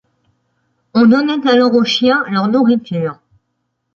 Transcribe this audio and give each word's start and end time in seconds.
On 0.95 1.05
donnait 1.05 1.47
alors 1.47 1.75
aux 1.75 1.83
chiens 1.83 2.23
leur 2.31 2.47
nourriture. 2.47 3.19